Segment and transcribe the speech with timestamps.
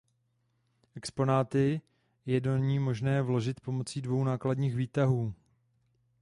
[0.95, 1.81] Exponáty
[2.25, 5.33] je do ní možné vozit pomocí dvou nákladních výtahů.